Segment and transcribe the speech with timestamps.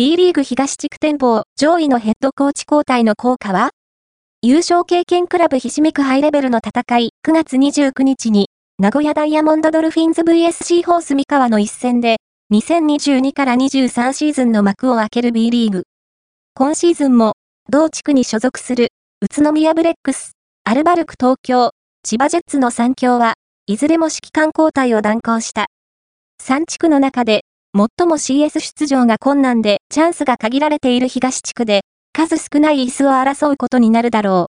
[0.00, 3.68] B リーグ東地区展望上位のヘッドコーチ交代の効果は？
[4.40, 12.16] 優勝経験クラブひしめくハイレベルの戦い9月29日に名古屋ダイヤモンドドルフィンズ VSC ホース三河の一戦で
[12.50, 15.82] 2022から23シーズンの幕を開ける B リーグ。
[16.54, 17.34] 今シーズンも
[17.68, 20.32] 同地区に所属する宇都宮ブレックス、
[20.64, 21.72] アルバルク東京、
[22.04, 23.34] 千葉ジェッツの3強は
[23.66, 25.66] いずれも指揮官交代を断行した。
[26.42, 27.42] 3地区の中で
[27.72, 31.82] 最も CS 出場が困難でチャンスが限られている東地区で、
[32.12, 34.38] 数少ない椅子を争うことになるだろう。